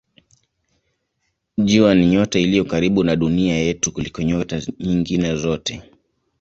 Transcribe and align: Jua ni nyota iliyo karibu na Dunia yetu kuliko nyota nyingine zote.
Jua 1.57 1.95
ni 1.95 2.07
nyota 2.07 2.39
iliyo 2.39 2.65
karibu 2.65 3.03
na 3.03 3.15
Dunia 3.15 3.55
yetu 3.57 3.91
kuliko 3.91 4.21
nyota 4.21 4.61
nyingine 4.79 5.35
zote. 5.35 5.81